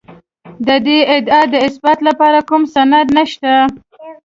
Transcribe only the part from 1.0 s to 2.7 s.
ادعا د اثبات لپاره کوم